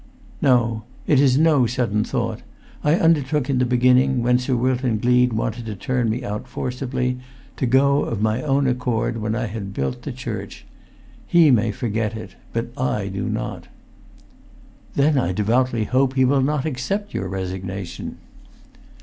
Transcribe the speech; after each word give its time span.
"No. 0.41 0.81
It 1.05 1.19
is 1.19 1.37
no 1.37 1.67
sudden 1.67 2.03
thought. 2.03 2.41
I 2.83 2.95
undertook 2.95 3.51
in 3.51 3.59
the 3.59 3.67
beginning, 3.67 4.23
when 4.23 4.39
Sir 4.39 4.55
Wilton 4.55 4.97
Gleed 4.97 5.31
wanted 5.31 5.67
to 5.67 5.75
turn 5.75 6.09
me 6.09 6.23
out 6.23 6.47
forcibly, 6.47 7.19
to 7.57 7.67
go 7.67 8.01
of 8.05 8.19
my 8.19 8.41
own 8.41 8.65
accord 8.65 9.17
when 9.17 9.35
I 9.35 9.45
had 9.45 9.75
built 9.75 10.01
the 10.01 10.11
church. 10.11 10.65
He 11.27 11.51
may 11.51 11.71
forget 11.71 12.17
it, 12.17 12.33
but 12.51 12.69
I 12.75 13.09
do 13.09 13.29
not." 13.29 13.67
"Then 14.95 15.19
I 15.19 15.33
devoutly 15.33 15.83
hope 15.83 16.15
he 16.15 16.25
will 16.25 16.41
not 16.41 16.65
accept 16.65 17.13
your 17.13 17.27
resignation!" 17.27 18.17